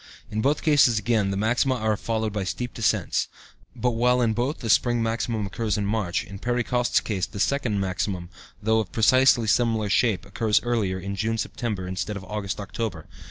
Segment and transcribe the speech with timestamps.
[0.31, 3.27] In both cases, again, the maxima are followed by steep descents,
[3.75, 7.39] but while in both the spring maximum occurs in March, in Perry Coste's case the
[7.39, 12.59] second maximum, though of precisely similar shape, occurs earlier, in June September instead of August
[12.59, 13.05] October.